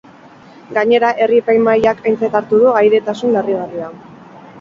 [0.77, 3.91] Gainera, herri epaimahaiak aintzat hartu du ahaidetasun larrigarria.